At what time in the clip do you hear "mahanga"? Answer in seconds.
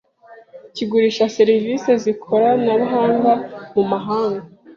3.91-4.43